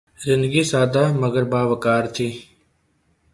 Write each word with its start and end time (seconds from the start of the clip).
زندگی 0.25 0.63
سادہ 0.71 1.03
مگر 1.21 1.43
باوقار 1.51 2.03
تھی 2.15 2.29